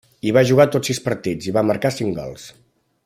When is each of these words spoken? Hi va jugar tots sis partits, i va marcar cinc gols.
Hi 0.27 0.31
va 0.37 0.41
jugar 0.51 0.65
tots 0.75 0.91
sis 0.91 1.01
partits, 1.09 1.49
i 1.51 1.53
va 1.59 1.65
marcar 1.73 1.93
cinc 1.99 2.19
gols. 2.21 2.49